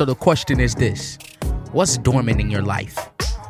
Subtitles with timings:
[0.00, 1.18] So the question is this
[1.72, 2.96] What's dormant in your life?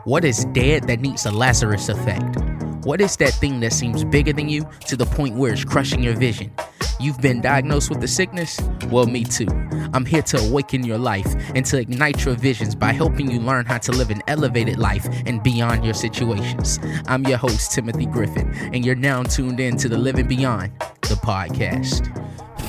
[0.02, 2.40] What is dead that needs a Lazarus effect?
[2.84, 6.02] What is that thing that seems bigger than you to the point where it's crushing
[6.02, 6.50] your vision?
[6.98, 8.58] You've been diagnosed with the sickness?
[8.88, 9.46] Well, me too.
[9.94, 13.64] I'm here to awaken your life and to ignite your visions by helping you learn
[13.64, 16.80] how to live an elevated life and beyond your situations.
[17.06, 21.14] I'm your host, Timothy Griffin, and you're now tuned in to the Living Beyond, the
[21.22, 22.10] podcast.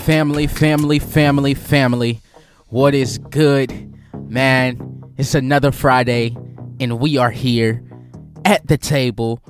[0.05, 2.21] Family, family, family, family.
[2.71, 3.93] What is good?
[4.29, 6.37] Man, it's another Friday,
[6.79, 7.83] and we are here
[8.45, 9.43] at the table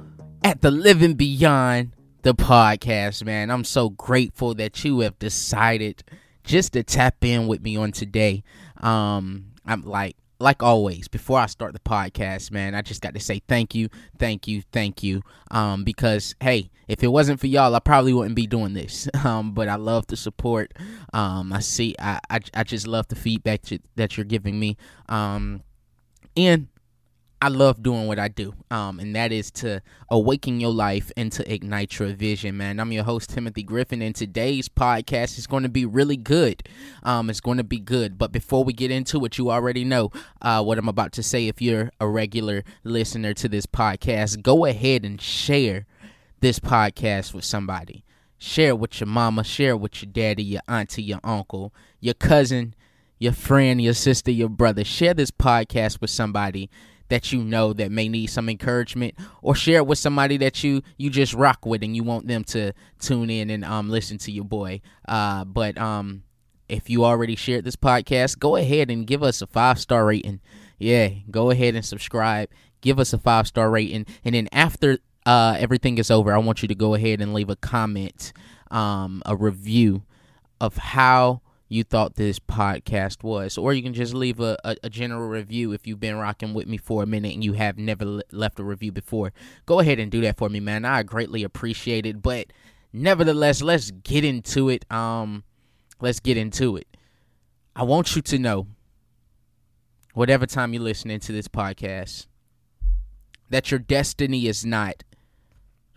[0.44, 1.92] at the Living Beyond
[2.24, 3.52] the podcast, man.
[3.52, 6.04] I'm so grateful that you have decided
[6.44, 8.42] just to tap in with me on today.
[8.78, 13.20] Um, I'm like, like always, before I start the podcast, man, I just got to
[13.20, 15.22] say thank you, thank you, thank you.
[15.52, 19.08] Um, because hey, if it wasn't for y'all, I probably wouldn't be doing this.
[19.24, 20.74] Um, but I love the support.
[21.14, 23.62] Um, I see, I, I, I just love the feedback
[23.96, 24.78] that you're giving me.
[25.10, 25.62] Um,
[26.36, 26.68] and
[27.44, 31.32] I love doing what I do, um, and that is to awaken your life and
[31.32, 32.80] to ignite your vision, man.
[32.80, 36.62] I'm your host, Timothy Griffin, and today's podcast is going to be really good.
[37.02, 38.20] Um, it's going to be good.
[38.20, 41.48] But before we get into it, you already know uh, what I'm about to say.
[41.48, 45.88] If you're a regular listener to this podcast, go ahead and share
[46.42, 48.04] this podcast with somebody.
[48.38, 52.14] Share it with your mama, share it with your daddy, your auntie, your uncle, your
[52.14, 52.76] cousin,
[53.18, 54.84] your friend, your sister, your brother.
[54.84, 56.70] Share this podcast with somebody
[57.12, 60.82] that you know that may need some encouragement or share it with somebody that you
[60.98, 64.32] you just rock with and you want them to tune in and um listen to
[64.32, 64.80] your boy.
[65.08, 66.24] Uh but um
[66.70, 70.40] if you already shared this podcast go ahead and give us a five star rating.
[70.80, 72.50] Yeah go ahead and subscribe.
[72.80, 74.06] Give us a five star rating.
[74.24, 77.50] And then after uh everything is over i want you to go ahead and leave
[77.50, 78.34] a comment
[78.72, 80.02] um a review
[80.60, 83.58] of how you thought this podcast was.
[83.58, 86.68] Or you can just leave a, a, a, general review if you've been rocking with
[86.68, 89.32] me for a minute and you have never le- left a review before.
[89.66, 90.84] Go ahead and do that for me, man.
[90.84, 92.22] I greatly appreciate it.
[92.22, 92.48] But
[92.92, 94.92] nevertheless, let's get into it.
[94.92, 95.46] Um,
[96.02, 96.88] let's get into it.
[97.74, 98.68] I want you to know,
[100.14, 102.28] whatever time you're listening to this podcast,
[103.50, 105.06] that your destiny is not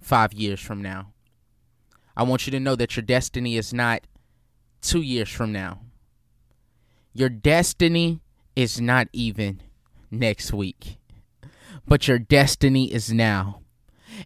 [0.00, 1.15] five years from now.
[2.16, 4.06] I want you to know that your destiny is not
[4.84, 5.81] two years from now.
[7.12, 8.21] Your destiny
[8.55, 9.61] is not even
[10.11, 10.99] next week,
[11.87, 13.61] but your destiny is now.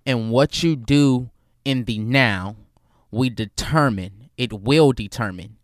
[0.04, 1.30] And what you do
[1.64, 2.56] in the now,
[3.10, 5.56] we determine, it will determine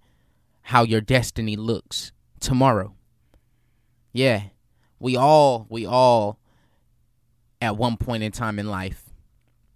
[0.63, 2.95] how your destiny looks tomorrow.
[4.13, 4.45] Yeah,
[4.99, 6.39] we all, we all,
[7.61, 9.11] at one point in time in life,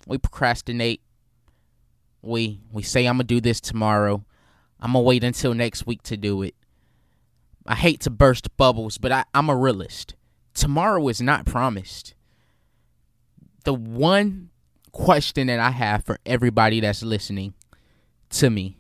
[0.07, 1.03] we procrastinate.
[2.23, 4.25] We we say I'm gonna do this tomorrow.
[4.81, 6.55] I'm gonna wait until next week to do it.
[7.67, 10.15] I hate to burst bubbles, but I, I'm a realist.
[10.55, 12.15] Tomorrow is not promised.
[13.65, 14.51] The one
[14.93, 17.55] question that I have for everybody that's listening
[18.31, 18.79] to me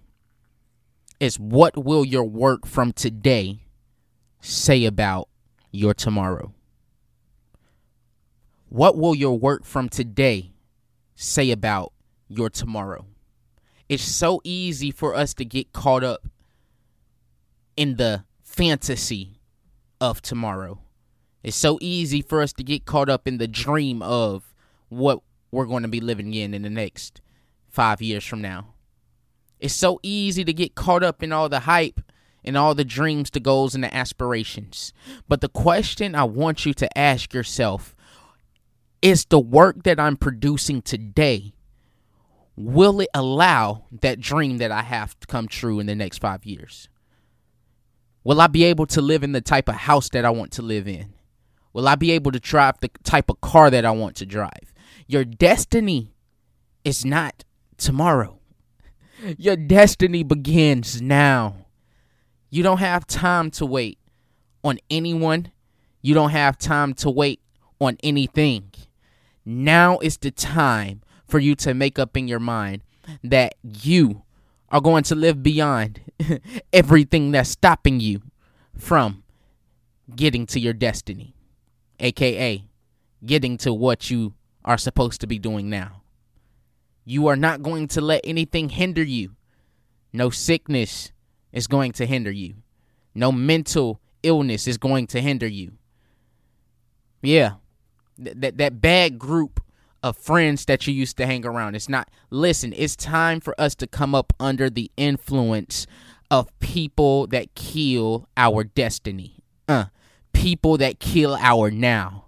[1.20, 3.60] is what will your work from today
[4.40, 5.28] say about
[5.70, 6.54] your tomorrow?
[8.68, 10.52] What will your work from today
[11.14, 11.92] say about
[12.28, 13.06] your tomorrow?
[13.88, 16.28] It's so easy for us to get caught up
[17.76, 19.40] in the fantasy
[20.00, 20.80] of tomorrow.
[21.42, 24.54] It's so easy for us to get caught up in the dream of
[24.88, 27.20] what we're going to be living in in the next
[27.68, 28.74] five years from now.
[29.60, 32.00] It's so easy to get caught up in all the hype
[32.44, 34.92] and all the dreams, the goals, and the aspirations.
[35.28, 37.94] But the question I want you to ask yourself
[39.00, 41.54] is the work that I'm producing today
[42.58, 46.44] will it allow that dream that I have to come true in the next five
[46.44, 46.88] years?
[48.24, 50.62] Will I be able to live in the type of house that I want to
[50.62, 51.14] live in?
[51.72, 54.74] Will I be able to drive the type of car that I want to drive?
[55.06, 56.14] Your destiny
[56.84, 57.44] is not
[57.76, 58.40] tomorrow.
[59.36, 61.66] Your destiny begins now.
[62.50, 63.98] You don't have time to wait
[64.64, 65.52] on anyone.
[66.02, 67.40] You don't have time to wait
[67.80, 68.72] on anything.
[69.44, 72.82] Now is the time for you to make up in your mind
[73.22, 74.22] that you
[74.70, 76.00] are going to live beyond
[76.72, 78.22] everything that's stopping you
[78.76, 79.22] from
[80.14, 81.34] getting to your destiny,
[82.00, 82.64] aka
[83.24, 84.34] getting to what you
[84.64, 86.02] are supposed to be doing now.
[87.04, 89.36] You are not going to let anything hinder you.
[90.12, 91.12] No sickness
[91.52, 92.56] is going to hinder you.
[93.14, 95.72] No mental illness is going to hinder you.
[97.22, 97.54] Yeah.
[98.18, 99.60] that that bad group
[100.02, 101.74] of friends that you used to hang around.
[101.74, 105.86] It's not, listen, it's time for us to come up under the influence
[106.30, 109.36] of people that kill our destiny.
[109.66, 109.86] Uh,
[110.32, 112.26] people that kill our now.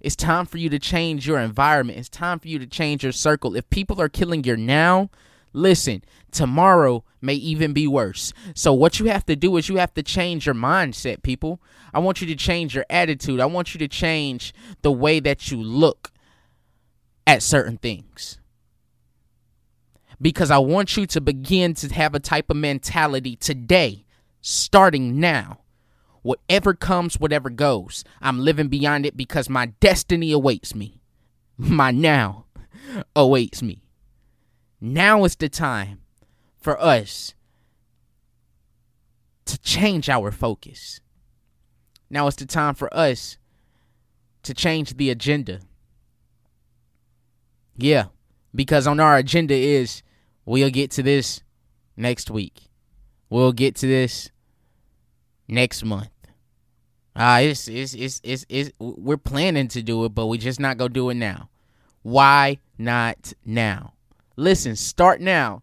[0.00, 1.98] It's time for you to change your environment.
[1.98, 3.56] It's time for you to change your circle.
[3.56, 5.08] If people are killing your now,
[5.54, 8.34] listen, tomorrow may even be worse.
[8.54, 11.62] So, what you have to do is you have to change your mindset, people.
[11.94, 13.40] I want you to change your attitude.
[13.40, 14.52] I want you to change
[14.82, 16.10] the way that you look
[17.26, 18.38] at certain things.
[20.20, 24.04] Because I want you to begin to have a type of mentality today,
[24.40, 25.60] starting now
[26.24, 28.02] Whatever comes, whatever goes.
[28.22, 31.02] I'm living beyond it because my destiny awaits me.
[31.58, 32.46] My now
[33.14, 33.82] awaits me.
[34.80, 36.00] Now is the time
[36.56, 37.34] for us
[39.44, 41.02] to change our focus.
[42.08, 43.36] Now is the time for us
[44.44, 45.60] to change the agenda.
[47.76, 48.06] Yeah,
[48.54, 50.02] because on our agenda is
[50.44, 51.42] we'll get to this
[51.96, 52.68] next week.
[53.30, 54.30] We'll get to this
[55.48, 56.08] next month.
[57.16, 60.76] Uh, it's, it's, it's, it's, it's, we're planning to do it, but we just not
[60.76, 61.48] going to do it now.
[62.02, 63.94] Why not now?
[64.36, 65.62] Listen, start now,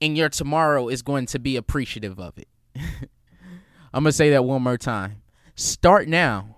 [0.00, 2.48] and your tomorrow is going to be appreciative of it.
[3.92, 5.22] I'm going to say that one more time.
[5.54, 6.56] Start now,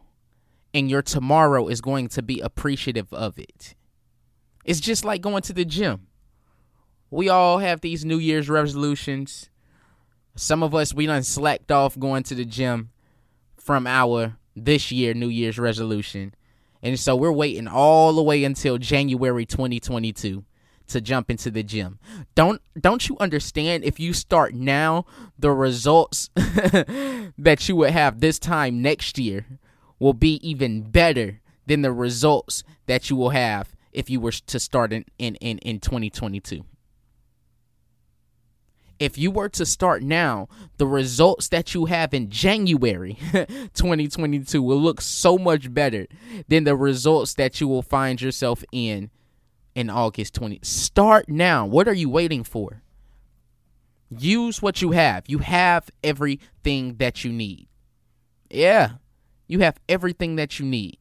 [0.73, 3.75] and your tomorrow is going to be appreciative of it.
[4.69, 6.09] It's just like going to the gym.
[7.11, 9.49] We all have these New Year's resolutions.
[10.37, 12.91] Some of us, we done slacked off going to the gym
[13.57, 16.35] from our this year New Year's resolution.
[16.83, 20.45] And so we're waiting all the way until January 2022
[20.89, 21.99] to jump into the gym.
[22.35, 25.07] Don't don't you understand if you start now
[25.39, 29.47] the results that you would have this time next year
[29.99, 34.61] will be even better than the results that you will have if you were to
[34.61, 36.65] start in in in, in 2022
[39.01, 40.49] if you were to start now,
[40.79, 46.09] the results that you have in January 2022 will look so much better
[46.49, 49.11] than the results that you will find yourself in
[49.77, 50.59] in August 20.
[50.63, 51.65] Start now.
[51.65, 52.83] What are you waiting for?
[54.11, 55.25] Use what you have.
[55.29, 57.69] You have everything that you need.
[58.51, 58.95] Yeah,
[59.47, 60.99] you have everything that you need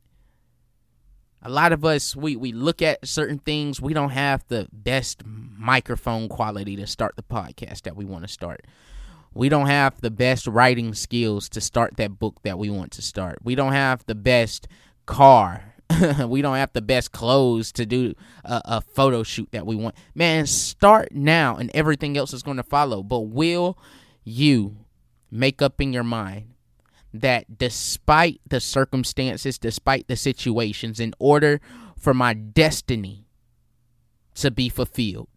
[1.47, 3.81] a lot of us we we look at certain things.
[3.81, 8.27] We don't have the best microphone quality to start the podcast that we want to
[8.27, 8.67] start.
[9.33, 13.01] We don't have the best writing skills to start that book that we want to
[13.01, 13.39] start.
[13.43, 14.67] We don't have the best
[15.05, 15.73] car.
[16.27, 19.95] We don't have the best clothes to do a, a photo shoot that we want.
[20.13, 23.03] Man start now and everything else is going to follow.
[23.03, 23.77] But will
[24.25, 24.75] you
[25.31, 26.55] make up in your mind
[27.17, 31.61] that despite the circumstances, despite the situations, in order
[31.97, 33.25] for my destiny
[34.35, 35.29] to be fulfilled,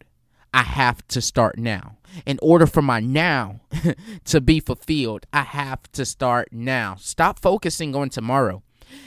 [0.52, 1.96] I have to start now.
[2.26, 3.60] In order for my now
[4.24, 6.96] to be fulfilled, I have to start now.
[6.98, 8.62] Stop focusing on tomorrow.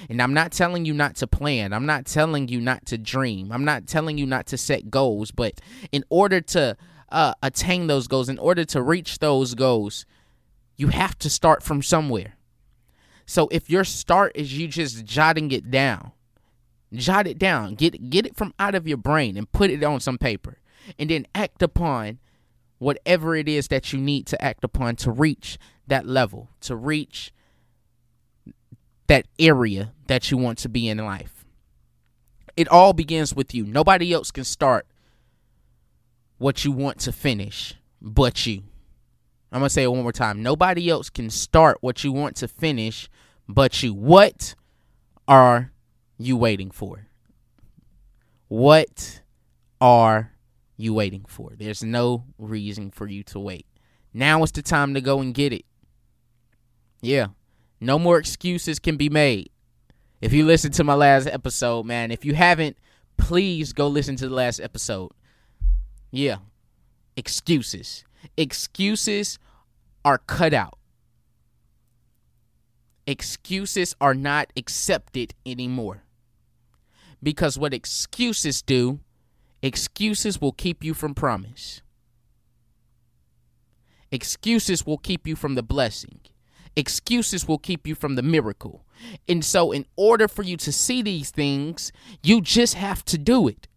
[0.09, 1.73] And I'm not telling you not to plan.
[1.73, 3.51] I'm not telling you not to dream.
[3.51, 5.31] I'm not telling you not to set goals.
[5.31, 5.59] But
[5.91, 6.77] in order to
[7.09, 10.05] uh, attain those goals, in order to reach those goals,
[10.77, 12.37] you have to start from somewhere.
[13.25, 16.11] So if your start is you just jotting it down,
[16.91, 19.99] jot it down, get get it from out of your brain and put it on
[19.99, 20.59] some paper,
[20.99, 22.19] and then act upon
[22.79, 27.31] whatever it is that you need to act upon to reach that level, to reach
[29.07, 31.45] that area that you want to be in life.
[32.55, 33.65] It all begins with you.
[33.65, 34.85] Nobody else can start
[36.37, 38.63] what you want to finish but you.
[39.53, 40.41] I'm to say it one more time.
[40.41, 43.07] Nobody else can start what you want to finish
[43.47, 43.93] but you.
[43.93, 44.55] What
[45.27, 45.71] are
[46.17, 47.05] you waiting for?
[48.47, 49.21] What
[49.79, 50.31] are
[50.75, 51.51] you waiting for?
[51.55, 53.67] There's no reason for you to wait.
[54.11, 55.65] Now is the time to go and get it.
[57.01, 57.27] Yeah.
[57.79, 59.51] No more excuses can be made.
[60.19, 62.77] If you listened to my last episode, man, if you haven't,
[63.17, 65.11] please go listen to the last episode.
[66.09, 66.37] Yeah.
[67.15, 68.03] Excuses.
[68.37, 69.39] Excuses
[70.05, 70.77] are cut out.
[73.05, 76.03] Excuses are not accepted anymore.
[77.21, 78.99] Because what excuses do,
[79.61, 81.81] excuses will keep you from promise.
[84.11, 86.19] Excuses will keep you from the blessing.
[86.75, 88.85] Excuses will keep you from the miracle.
[89.27, 93.47] And so, in order for you to see these things, you just have to do
[93.47, 93.67] it.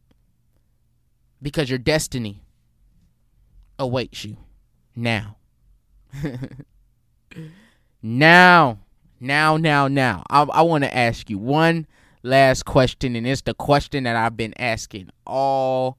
[1.43, 2.46] Because your destiny
[3.79, 4.37] awaits you
[4.95, 5.37] now.
[8.03, 8.79] now,
[9.21, 10.23] now, now, now.
[10.31, 11.87] I, I want to ask you one
[12.23, 15.99] last question, and it's the question that I've been asking all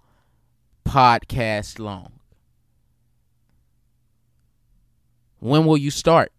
[0.86, 2.14] podcast long.
[5.40, 6.32] When will you start?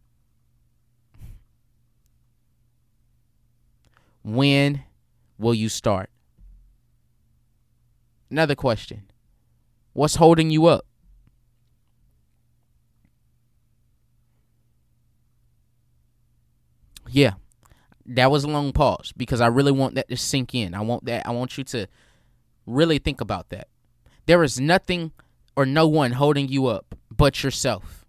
[4.22, 4.82] When
[5.38, 6.10] will you start?
[8.30, 9.04] Another question
[9.92, 10.87] What's holding you up?
[17.10, 17.34] Yeah,
[18.06, 20.74] that was a long pause because I really want that to sink in.
[20.74, 21.26] I want that.
[21.26, 21.86] I want you to
[22.66, 23.68] really think about that.
[24.26, 25.12] There is nothing
[25.56, 28.06] or no one holding you up but yourself.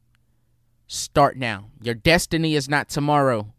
[0.87, 1.69] Start now.
[1.81, 3.53] Your destiny is not tomorrow.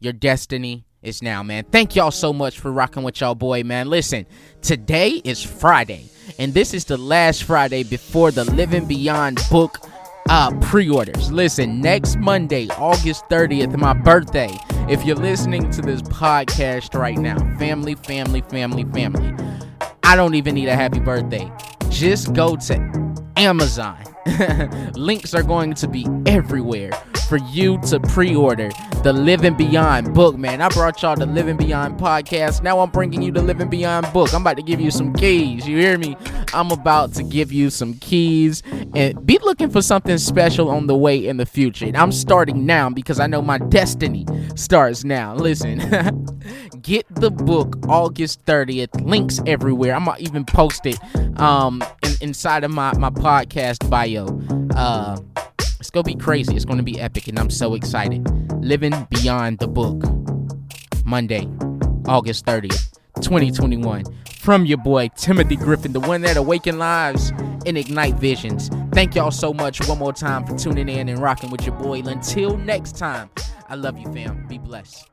[0.00, 1.64] Your destiny is now, man.
[1.64, 3.88] Thank y'all so much for rocking with y'all, boy, man.
[3.88, 4.26] Listen,
[4.62, 9.78] today is Friday, and this is the last Friday before the Living Beyond book
[10.28, 11.32] uh, pre-orders.
[11.32, 14.50] Listen, next Monday, August 30th, my birthday.
[14.88, 19.34] If you're listening to this podcast right now, family, family, family, family.
[20.02, 21.50] I don't even need a happy birthday.
[21.90, 22.74] Just go to
[23.36, 24.02] Amazon.
[24.94, 26.92] Links are going to be everywhere
[27.28, 28.70] for you to pre-order
[29.02, 30.62] the Living Beyond book, man.
[30.62, 32.62] I brought y'all the Living Beyond podcast.
[32.62, 34.32] Now I'm bringing you the Living Beyond book.
[34.32, 35.68] I'm about to give you some keys.
[35.68, 36.16] You hear me?
[36.54, 38.62] I'm about to give you some keys
[38.94, 41.86] and be looking for something special on the way in the future.
[41.86, 44.26] And I'm starting now because I know my destiny
[44.56, 45.34] starts now.
[45.34, 45.78] Listen,
[46.82, 49.00] get the book August 30th.
[49.04, 49.94] Links everywhere.
[49.94, 50.98] I'm gonna even post it
[51.40, 54.26] um in, inside of my my podcast bio.
[54.76, 55.18] Uh
[55.80, 56.56] it's gonna be crazy.
[56.56, 58.26] It's gonna be epic, and I'm so excited.
[58.62, 60.02] Living Beyond the Book,
[61.04, 61.48] Monday,
[62.06, 64.04] August 30th, 2021.
[64.38, 67.32] From your boy Timothy Griffin, the one that awaken lives
[67.64, 68.70] and ignite visions.
[68.92, 72.00] Thank y'all so much one more time for tuning in and rocking with your boy.
[72.00, 73.30] Until next time,
[73.68, 74.46] I love you, fam.
[74.48, 75.08] Be blessed.